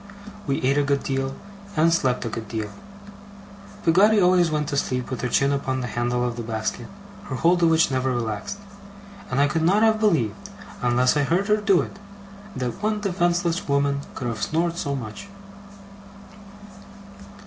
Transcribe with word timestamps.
We 0.47 0.63
ate 0.63 0.79
a 0.79 0.83
good 0.83 1.03
deal, 1.03 1.35
and 1.77 1.93
slept 1.93 2.25
a 2.25 2.29
good 2.29 2.47
deal. 2.47 2.71
Peggotty 3.85 4.19
always 4.19 4.49
went 4.49 4.67
to 4.69 4.75
sleep 4.77 5.11
with 5.11 5.21
her 5.21 5.29
chin 5.29 5.53
upon 5.53 5.81
the 5.81 5.85
handle 5.93 6.23
of 6.25 6.37
the 6.37 6.41
basket, 6.41 6.87
her 7.25 7.35
hold 7.35 7.61
of 7.61 7.69
which 7.69 7.91
never 7.91 8.09
relaxed; 8.11 8.57
and 9.29 9.39
I 9.39 9.45
could 9.45 9.61
not 9.61 9.83
have 9.83 9.99
believed 9.99 10.49
unless 10.81 11.15
I 11.15 11.19
had 11.19 11.29
heard 11.29 11.47
her 11.49 11.57
do 11.57 11.81
it, 11.81 11.99
that 12.55 12.81
one 12.81 12.99
defenceless 12.99 13.67
woman 13.67 13.99
could 14.15 14.27
have 14.27 14.41
snored 14.41 14.75
so 14.77 14.95
much. 14.95 15.27